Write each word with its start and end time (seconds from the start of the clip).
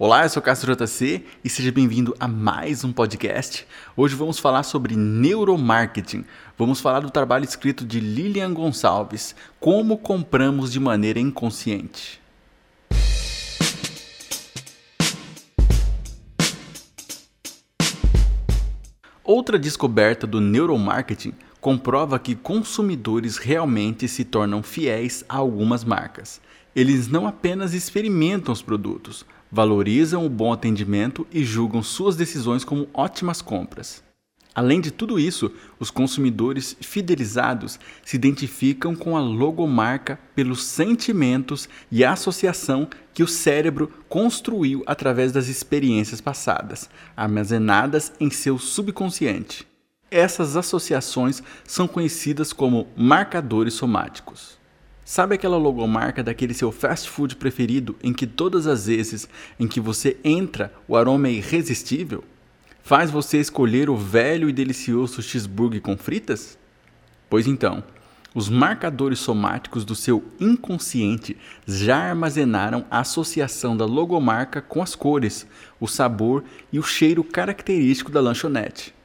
Olá, 0.00 0.22
eu 0.24 0.28
sou 0.28 0.40
Castro 0.40 0.72
JC 0.76 1.24
e 1.42 1.50
seja 1.50 1.72
bem-vindo 1.72 2.14
a 2.20 2.28
mais 2.28 2.84
um 2.84 2.92
podcast. 2.92 3.66
Hoje 3.96 4.14
vamos 4.14 4.38
falar 4.38 4.62
sobre 4.62 4.94
neuromarketing. 4.94 6.24
Vamos 6.56 6.80
falar 6.80 7.00
do 7.00 7.10
trabalho 7.10 7.42
escrito 7.42 7.84
de 7.84 7.98
Lilian 7.98 8.54
Gonçalves, 8.54 9.34
Como 9.58 9.98
compramos 9.98 10.70
de 10.70 10.78
maneira 10.78 11.18
inconsciente. 11.18 12.20
Outra 19.24 19.58
descoberta 19.58 20.28
do 20.28 20.40
neuromarketing 20.40 21.34
comprova 21.60 22.20
que 22.20 22.36
consumidores 22.36 23.36
realmente 23.36 24.06
se 24.06 24.24
tornam 24.24 24.62
fiéis 24.62 25.24
a 25.28 25.38
algumas 25.38 25.82
marcas. 25.82 26.40
Eles 26.72 27.08
não 27.08 27.26
apenas 27.26 27.74
experimentam 27.74 28.52
os 28.52 28.62
produtos, 28.62 29.26
valorizam 29.50 30.24
o 30.24 30.28
bom 30.28 30.52
atendimento 30.52 31.26
e 31.32 31.44
julgam 31.44 31.82
suas 31.82 32.16
decisões 32.16 32.64
como 32.64 32.88
ótimas 32.92 33.40
compras. 33.40 34.02
Além 34.54 34.80
de 34.80 34.90
tudo 34.90 35.20
isso, 35.20 35.52
os 35.78 35.88
consumidores 35.88 36.76
fidelizados 36.80 37.78
se 38.04 38.16
identificam 38.16 38.96
com 38.96 39.16
a 39.16 39.20
logomarca 39.20 40.18
pelos 40.34 40.64
sentimentos 40.64 41.68
e 41.92 42.04
associação 42.04 42.88
que 43.14 43.22
o 43.22 43.28
cérebro 43.28 43.88
construiu 44.08 44.82
através 44.84 45.30
das 45.30 45.46
experiências 45.46 46.20
passadas, 46.20 46.90
armazenadas 47.16 48.12
em 48.18 48.30
seu 48.30 48.58
subconsciente. 48.58 49.64
Essas 50.10 50.56
associações 50.56 51.40
são 51.64 51.86
conhecidas 51.86 52.52
como 52.52 52.88
marcadores 52.96 53.74
somáticos. 53.74 54.58
Sabe 55.10 55.36
aquela 55.36 55.56
logomarca 55.56 56.22
daquele 56.22 56.52
seu 56.52 56.70
fast 56.70 57.08
food 57.08 57.34
preferido 57.36 57.96
em 58.02 58.12
que 58.12 58.26
todas 58.26 58.66
as 58.66 58.88
vezes 58.88 59.26
em 59.58 59.66
que 59.66 59.80
você 59.80 60.18
entra 60.22 60.70
o 60.86 60.94
aroma 60.94 61.28
é 61.28 61.32
irresistível? 61.32 62.22
Faz 62.82 63.10
você 63.10 63.38
escolher 63.38 63.88
o 63.88 63.96
velho 63.96 64.50
e 64.50 64.52
delicioso 64.52 65.22
cheeseburger 65.22 65.80
com 65.80 65.96
fritas? 65.96 66.58
Pois 67.30 67.46
então, 67.46 67.82
os 68.34 68.50
marcadores 68.50 69.18
somáticos 69.18 69.82
do 69.82 69.94
seu 69.94 70.22
inconsciente 70.38 71.38
já 71.66 71.96
armazenaram 71.96 72.84
a 72.90 73.00
associação 73.00 73.74
da 73.74 73.86
logomarca 73.86 74.60
com 74.60 74.82
as 74.82 74.94
cores, 74.94 75.46
o 75.80 75.88
sabor 75.88 76.44
e 76.70 76.78
o 76.78 76.82
cheiro 76.82 77.24
característico 77.24 78.12
da 78.12 78.20
lanchonete 78.20 78.97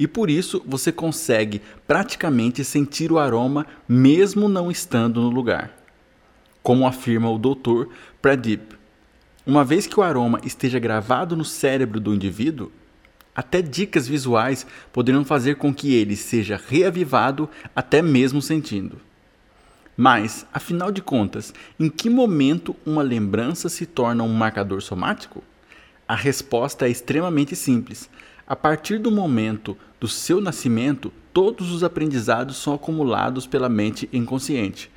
e 0.00 0.08
por 0.08 0.30
isso 0.30 0.62
você 0.66 0.90
consegue 0.90 1.60
praticamente 1.86 2.64
sentir 2.64 3.12
o 3.12 3.18
aroma 3.18 3.66
mesmo 3.86 4.48
não 4.48 4.70
estando 4.70 5.20
no 5.20 5.28
lugar. 5.28 5.76
Como 6.62 6.86
afirma 6.86 7.30
o 7.30 7.36
Dr. 7.36 7.92
Pradip, 8.22 8.76
uma 9.44 9.62
vez 9.62 9.86
que 9.86 10.00
o 10.00 10.02
aroma 10.02 10.40
esteja 10.42 10.78
gravado 10.78 11.36
no 11.36 11.44
cérebro 11.44 12.00
do 12.00 12.14
indivíduo, 12.14 12.72
até 13.36 13.60
dicas 13.60 14.08
visuais 14.08 14.66
poderão 14.90 15.22
fazer 15.22 15.56
com 15.56 15.72
que 15.72 15.94
ele 15.94 16.16
seja 16.16 16.58
reavivado 16.66 17.46
até 17.76 18.00
mesmo 18.00 18.40
sentindo. 18.40 18.98
Mas, 19.94 20.46
afinal 20.50 20.90
de 20.90 21.02
contas, 21.02 21.52
em 21.78 21.90
que 21.90 22.08
momento 22.08 22.74
uma 22.86 23.02
lembrança 23.02 23.68
se 23.68 23.84
torna 23.84 24.24
um 24.24 24.32
marcador 24.32 24.80
somático? 24.80 25.44
A 26.08 26.14
resposta 26.14 26.86
é 26.86 26.90
extremamente 26.90 27.54
simples. 27.54 28.08
A 28.46 28.56
partir 28.56 28.98
do 28.98 29.12
momento 29.12 29.76
do 30.00 30.08
seu 30.08 30.40
nascimento, 30.40 31.12
todos 31.32 31.70
os 31.70 31.84
aprendizados 31.84 32.56
são 32.56 32.72
acumulados 32.72 33.46
pela 33.46 33.68
mente 33.68 34.08
inconsciente, 34.12 34.90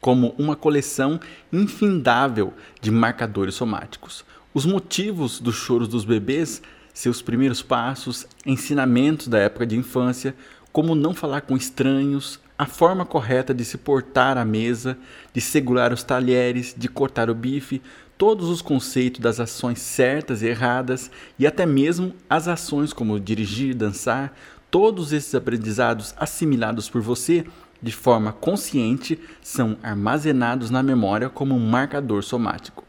como 0.00 0.34
uma 0.38 0.54
coleção 0.54 1.18
infindável 1.52 2.54
de 2.80 2.90
marcadores 2.90 3.56
somáticos. 3.56 4.24
Os 4.54 4.64
motivos 4.64 5.40
dos 5.40 5.56
choros 5.56 5.88
dos 5.88 6.04
bebês, 6.04 6.62
seus 6.92 7.20
primeiros 7.20 7.60
passos, 7.60 8.26
ensinamentos 8.46 9.26
da 9.26 9.38
época 9.38 9.66
de 9.66 9.76
infância, 9.76 10.36
como 10.72 10.94
não 10.94 11.12
falar 11.12 11.40
com 11.40 11.56
estranhos, 11.56 12.38
a 12.56 12.66
forma 12.66 13.04
correta 13.04 13.52
de 13.52 13.64
se 13.64 13.76
portar 13.76 14.38
à 14.38 14.44
mesa, 14.44 14.96
de 15.32 15.40
segurar 15.40 15.92
os 15.92 16.04
talheres, 16.04 16.72
de 16.76 16.88
cortar 16.88 17.28
o 17.28 17.34
bife, 17.34 17.82
todos 18.24 18.48
os 18.48 18.62
conceitos 18.62 19.20
das 19.20 19.38
ações 19.38 19.80
certas 19.80 20.40
e 20.40 20.46
erradas 20.46 21.10
e 21.38 21.46
até 21.46 21.66
mesmo 21.66 22.14
as 22.28 22.48
ações 22.48 22.90
como 22.90 23.20
dirigir, 23.20 23.74
dançar, 23.76 24.34
todos 24.70 25.12
esses 25.12 25.34
aprendizados 25.34 26.14
assimilados 26.16 26.88
por 26.88 27.02
você 27.02 27.44
de 27.82 27.92
forma 27.92 28.32
consciente 28.32 29.20
são 29.42 29.76
armazenados 29.82 30.70
na 30.70 30.82
memória 30.82 31.28
como 31.28 31.54
um 31.54 31.68
marcador 31.68 32.22
somático. 32.22 32.82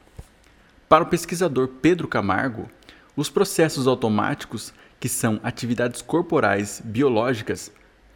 Para 0.88 1.03
o 1.03 1.07
pesquisador 1.07 1.67
Pedro 1.81 2.07
Camargo, 2.07 2.69
os 3.13 3.29
processos 3.29 3.88
automáticos, 3.88 4.73
que 5.02 5.09
são 5.09 5.41
atividades 5.44 6.02
corporais 6.02 6.81
biológicas, 6.81 7.73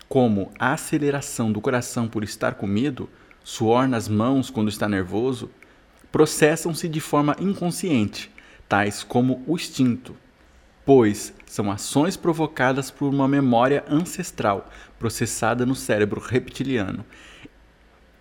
como 0.08 0.54
a 0.58 0.72
aceleração 0.72 1.52
do 1.52 1.60
coração 1.60 2.08
por 2.08 2.24
estar 2.24 2.54
com 2.54 2.66
medo, 2.66 3.10
suor 3.44 3.90
nas 3.90 4.08
mãos 4.08 4.50
quando 4.50 4.70
está 4.70 4.88
nervoso, 4.88 5.50
processam-se 6.12 6.88
de 6.88 7.00
forma 7.00 7.36
inconsciente, 7.40 8.32
tais 8.68 9.04
como 9.04 9.44
o 9.48 9.56
instinto, 9.56 10.16
pois 10.86 11.34
são 11.46 11.72
ações 11.72 12.18
provocadas 12.18 12.90
por 12.90 13.14
uma 13.14 13.28
memória 13.28 13.84
ancestral 13.90 14.70
processada 14.98 15.66
no 15.66 15.76
cérebro 15.76 16.20
reptiliano 16.20 17.06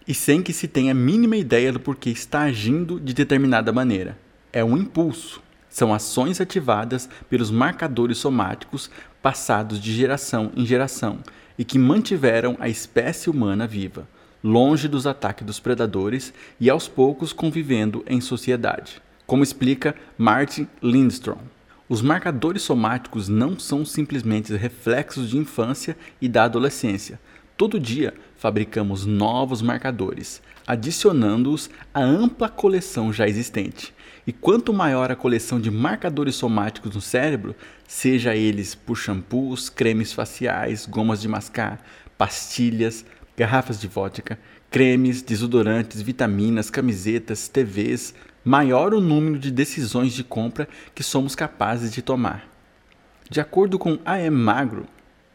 e 0.07 0.15
sem 0.15 0.43
que 0.43 0.55
se 0.55 0.67
tenha 0.67 0.93
a 0.93 0.95
mínima 0.95 1.37
ideia 1.37 1.71
do 1.71 1.79
porquê 1.79 2.09
está 2.09 2.43
agindo 2.43 2.99
de 2.99 3.13
determinada 3.13 3.71
maneira. 3.73 4.19
É 4.51 4.65
um 4.65 4.77
impulso. 4.77 5.43
São 5.69 5.93
ações 5.93 6.41
ativadas 6.41 7.11
pelos 7.29 7.51
marcadores 7.51 8.17
somáticos 8.17 8.91
passados 9.21 9.79
de 9.79 9.95
geração 9.95 10.51
em 10.57 10.65
geração 10.65 11.19
e 11.59 11.65
que 11.65 11.79
mantiveram 11.79 12.57
a 12.59 12.71
espécie 12.71 13.29
humana 13.29 13.67
viva 13.67 14.09
longe 14.43 14.89
dos 14.89 15.07
ataques 15.07 15.47
dos 15.47 15.61
predadores 15.61 16.33
e 16.61 16.71
aos 16.71 16.89
poucos 16.89 17.33
convivendo 17.33 18.05
em 18.07 18.21
sociedade. 18.21 19.01
Como 19.27 19.43
explica 19.43 19.95
Martin 20.17 20.67
Lindstrom. 20.83 21.39
Os 21.89 22.03
marcadores 22.03 22.63
somáticos 22.63 23.29
não 23.29 23.59
são 23.59 23.85
simplesmente 23.85 24.55
reflexos 24.55 25.31
de 25.31 25.39
infância 25.39 25.97
e 26.21 26.29
da 26.29 26.45
adolescência. 26.45 27.19
Todo 27.57 27.81
dia 27.81 28.15
fabricamos 28.37 29.05
novos 29.05 29.63
marcadores, 29.63 30.41
adicionando-os 30.67 31.69
à 31.93 32.01
ampla 32.01 32.49
coleção 32.49 33.13
já 33.13 33.27
existente. 33.27 33.93
E 34.27 34.33
quanto 34.33 34.73
maior 34.73 35.11
a 35.11 35.17
coleção 35.17 35.59
de 35.59 35.71
marcadores 35.71 36.35
somáticos 36.35 36.95
no 36.95 37.01
cérebro, 37.01 37.57
seja 37.87 38.37
eles 38.37 38.75
por 38.75 38.95
shampoos, 38.95 39.71
cremes 39.71 40.13
faciais, 40.13 40.85
gomas 40.85 41.21
de 41.21 41.27
mascar, 41.27 41.83
pastilhas, 42.19 43.07
garrafas 43.39 43.81
de 43.81 43.87
vodka, 43.87 44.37
cremes, 44.69 45.23
desodorantes, 45.23 46.03
vitaminas, 46.03 46.71
camisetas, 46.71 47.47
TVs, 47.47 48.13
maior 48.45 48.93
o 48.93 49.01
número 49.01 49.39
de 49.39 49.53
decisões 49.53 50.13
de 50.13 50.25
compra 50.25 50.69
que 50.93 51.05
somos 51.05 51.37
capazes 51.37 51.93
de 51.93 52.03
tomar. 52.03 52.49
De 53.31 53.41
acordo 53.41 53.79
com 53.79 53.97
A.M. 54.05 54.37
Magro, 54.37 54.87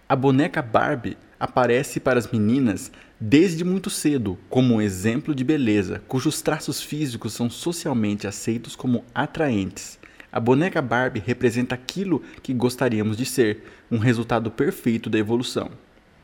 a 0.10 0.18
boneca 0.18 0.62
Barbie 0.62 1.18
aparece 1.40 2.02
para 2.02 2.20
as 2.20 2.30
meninas 2.30 2.92
desde 3.18 3.64
muito 3.64 3.90
cedo 3.90 4.38
como 4.50 4.76
um 4.76 4.82
exemplo 4.82 5.34
de 5.34 5.46
beleza, 5.46 6.02
cujos 6.06 6.42
traços 6.42 6.82
físicos 6.82 7.32
são 7.32 7.50
socialmente 7.50 8.28
aceitos 8.28 8.76
como 8.76 9.06
atraentes. 9.16 9.98
A 10.30 10.42
boneca 10.42 10.82
Barbie 10.82 11.24
representa 11.26 11.74
aquilo 11.76 12.22
que 12.42 12.54
gostaríamos 12.54 13.16
de 13.16 13.26
ser, 13.26 13.64
um 13.90 13.98
resultado 13.98 14.52
perfeito 14.52 15.10
da 15.10 15.18
evolução. 15.18 15.72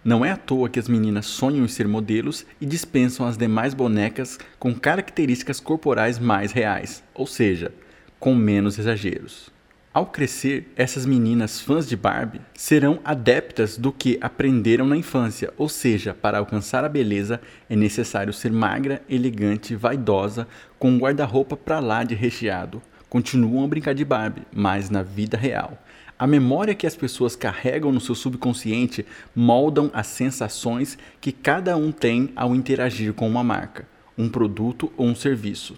Não 0.03 0.23
é 0.23 0.31
à 0.31 0.37
toa 0.37 0.69
que 0.69 0.79
as 0.79 0.87
meninas 0.87 1.25
sonham 1.25 1.65
em 1.65 1.67
ser 1.67 1.87
modelos 1.87 2.45
e 2.61 2.65
dispensam 2.65 3.27
as 3.27 3.37
demais 3.37 3.73
bonecas 3.73 4.39
com 4.57 4.73
características 4.73 5.59
corporais 5.59 6.17
mais 6.17 6.53
reais, 6.53 7.03
ou 7.13 7.27
seja, 7.27 7.73
com 8.17 8.33
menos 8.33 8.79
exageros. 8.79 9.51
Ao 9.91 10.05
crescer, 10.05 10.71
essas 10.77 11.05
meninas 11.05 11.59
fãs 11.59 11.85
de 11.85 11.97
Barbie 11.97 12.39
serão 12.53 12.99
adeptas 13.03 13.77
do 13.77 13.91
que 13.91 14.17
aprenderam 14.21 14.85
na 14.85 14.95
infância, 14.95 15.51
ou 15.57 15.67
seja, 15.67 16.13
para 16.13 16.37
alcançar 16.37 16.85
a 16.85 16.89
beleza 16.89 17.41
é 17.69 17.75
necessário 17.75 18.31
ser 18.31 18.51
magra, 18.51 19.01
elegante, 19.09 19.75
vaidosa, 19.75 20.47
com 20.77 20.91
um 20.91 20.97
guarda-roupa 20.99 21.57
pra 21.57 21.79
lá 21.79 22.05
de 22.05 22.15
recheado. 22.15 22.81
Continuam 23.09 23.65
a 23.65 23.67
brincar 23.67 23.93
de 23.93 24.05
Barbie, 24.05 24.43
mas 24.53 24.89
na 24.89 25.01
vida 25.01 25.35
real. 25.35 25.77
A 26.19 26.27
memória 26.27 26.75
que 26.75 26.85
as 26.85 26.97
pessoas 26.97 27.33
carregam 27.33 27.93
no 27.93 28.01
seu 28.01 28.13
subconsciente 28.13 29.05
moldam 29.33 29.89
as 29.93 30.07
sensações 30.07 30.97
que 31.21 31.31
cada 31.31 31.77
um 31.77 31.93
tem 31.93 32.33
ao 32.35 32.53
interagir 32.53 33.13
com 33.13 33.25
uma 33.25 33.41
marca, 33.41 33.87
um 34.17 34.27
produto 34.27 34.91
ou 34.97 35.07
um 35.07 35.15
serviço. 35.15 35.77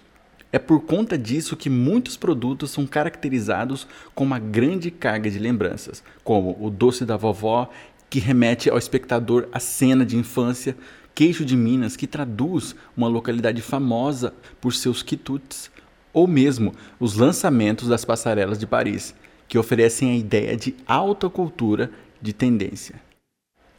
É 0.50 0.58
por 0.58 0.80
conta 0.80 1.16
disso 1.16 1.56
que 1.56 1.70
muitos 1.70 2.16
produtos 2.16 2.72
são 2.72 2.88
caracterizados 2.88 3.86
com 4.16 4.24
uma 4.24 4.40
grande 4.40 4.90
carga 4.90 5.30
de 5.30 5.38
lembranças, 5.38 6.02
como 6.24 6.56
o 6.60 6.68
doce 6.68 7.04
da 7.04 7.16
vovó, 7.16 7.70
que 8.10 8.18
remete 8.18 8.68
ao 8.68 8.76
espectador 8.76 9.46
à 9.52 9.60
cena 9.60 10.04
de 10.04 10.16
infância, 10.16 10.76
queijo 11.14 11.44
de 11.44 11.56
Minas, 11.56 11.94
que 11.94 12.08
traduz 12.08 12.74
uma 12.96 13.06
localidade 13.06 13.62
famosa 13.62 14.34
por 14.60 14.74
seus 14.74 15.04
quitutes, 15.04 15.70
ou 16.12 16.26
mesmo 16.26 16.74
os 16.98 17.14
lançamentos 17.14 17.86
das 17.86 18.04
passarelas 18.04 18.58
de 18.58 18.66
Paris, 18.66 19.14
que 19.52 19.58
oferecem 19.58 20.10
a 20.10 20.16
ideia 20.16 20.56
de 20.56 20.74
alta 20.86 21.28
cultura 21.28 21.90
de 22.22 22.32
tendência. 22.32 22.98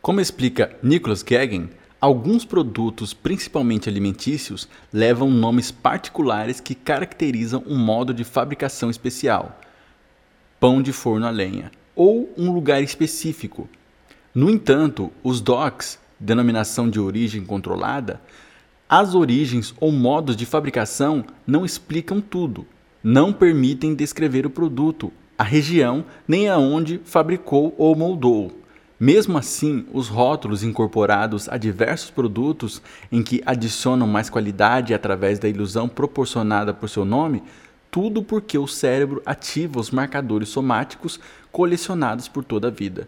Como 0.03 0.21
explica 0.21 0.77
Nicholas 0.83 1.23
Kagan, 1.23 1.67
alguns 1.99 2.45
produtos, 2.45 3.11
principalmente 3.11 3.89
alimentícios, 3.89 4.69
levam 4.93 5.31
nomes 5.31 5.71
particulares 5.71 6.59
que 6.59 6.75
caracterizam 6.75 7.63
um 7.65 7.75
modo 7.75 8.13
de 8.13 8.23
fabricação 8.23 8.91
especial, 8.91 9.59
pão 10.59 10.79
de 10.79 10.93
forno 10.93 11.25
a 11.25 11.31
lenha, 11.31 11.71
ou 11.95 12.31
um 12.37 12.51
lugar 12.51 12.83
específico. 12.83 13.67
No 14.31 14.51
entanto, 14.51 15.11
os 15.23 15.41
DOCs, 15.41 15.97
denominação 16.19 16.87
de 16.87 16.99
origem 16.99 17.43
controlada, 17.43 18.21
as 18.87 19.15
origens 19.15 19.73
ou 19.79 19.91
modos 19.91 20.35
de 20.35 20.45
fabricação 20.45 21.25
não 21.47 21.65
explicam 21.65 22.21
tudo, 22.21 22.63
não 23.03 23.33
permitem 23.33 23.95
descrever 23.95 24.45
o 24.45 24.51
produto, 24.51 25.11
a 25.44 25.45
região 25.45 26.06
nem 26.25 26.48
aonde 26.48 27.01
fabricou 27.04 27.75
ou 27.78 27.94
moldou. 27.98 28.63
Mesmo 28.98 29.38
assim, 29.38 29.86
os 29.92 30.07
rótulos 30.07 30.63
incorporados 30.63 31.50
a 31.50 31.57
diversos 31.57 32.10
produtos 32.10 32.81
em 33.12 33.22
que 33.22 33.44
adicionam 33.45 34.07
mais 34.07 34.30
qualidade 34.30 34.94
através 34.94 35.40
da 35.40 35.50
ilusão 35.50 35.90
proporcionada 35.90 36.74
por 36.74 36.88
seu 36.88 37.04
nome, 37.04 37.44
tudo 37.92 38.24
porque 38.24 38.57
o 38.57 38.66
cérebro 38.69 39.22
ativa 39.25 39.81
os 39.81 39.92
marcadores 39.92 40.48
somáticos 40.48 41.19
colecionados 41.51 42.30
por 42.30 42.45
toda 42.45 42.69
a 42.69 42.72
vida. 42.72 43.06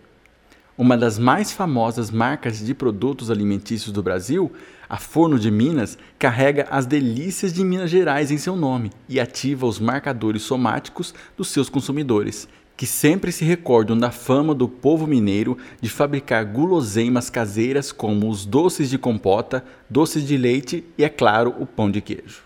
Uma 0.77 0.97
das 0.97 1.17
mais 1.17 1.53
famosas 1.53 2.11
marcas 2.11 2.59
de 2.59 2.73
produtos 2.73 3.31
alimentícios 3.31 3.93
do 3.93 4.03
Brasil, 4.03 4.51
a 4.89 4.97
Forno 4.97 5.39
de 5.39 5.49
Minas, 5.49 5.97
carrega 6.19 6.67
as 6.69 6.85
delícias 6.85 7.53
de 7.53 7.63
Minas 7.63 7.89
Gerais 7.89 8.29
em 8.29 8.37
seu 8.37 8.57
nome 8.57 8.91
e 9.07 9.17
ativa 9.17 9.65
os 9.65 9.79
marcadores 9.79 10.41
somáticos 10.41 11.13
dos 11.37 11.47
seus 11.47 11.69
consumidores, 11.69 12.45
que 12.75 12.85
sempre 12.85 13.31
se 13.31 13.45
recordam 13.45 13.97
da 13.97 14.11
fama 14.11 14.53
do 14.53 14.67
povo 14.67 15.07
mineiro 15.07 15.57
de 15.79 15.89
fabricar 15.89 16.43
guloseimas 16.43 17.29
caseiras 17.29 17.93
como 17.93 18.29
os 18.29 18.45
doces 18.45 18.89
de 18.89 18.97
compota, 18.97 19.63
doces 19.89 20.27
de 20.27 20.35
leite 20.35 20.83
e, 20.97 21.05
é 21.05 21.09
claro, 21.09 21.55
o 21.57 21.65
pão 21.65 21.89
de 21.89 22.01
queijo. 22.01 22.44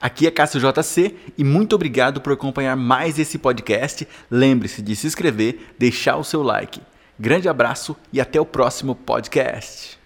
Aqui 0.00 0.26
é 0.26 0.30
Cássio 0.30 0.60
JC 0.60 1.14
e 1.38 1.42
muito 1.42 1.74
obrigado 1.74 2.20
por 2.20 2.32
acompanhar 2.32 2.76
mais 2.76 3.18
esse 3.18 3.38
podcast. 3.38 4.06
Lembre-se 4.30 4.82
de 4.82 4.94
se 4.94 5.06
inscrever, 5.06 5.74
deixar 5.78 6.16
o 6.16 6.24
seu 6.24 6.42
like. 6.42 6.80
Grande 7.18 7.48
abraço 7.48 7.96
e 8.12 8.20
até 8.20 8.38
o 8.38 8.44
próximo 8.44 8.94
podcast. 8.94 9.98